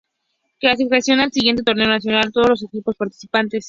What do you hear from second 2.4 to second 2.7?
los